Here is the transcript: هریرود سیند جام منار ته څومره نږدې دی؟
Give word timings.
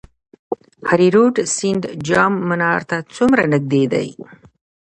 هریرود 0.89 1.35
سیند 1.55 1.83
جام 2.07 2.33
منار 2.47 2.81
ته 2.89 2.97
څومره 3.15 3.43
نږدې 3.53 3.83
دی؟ 3.93 4.09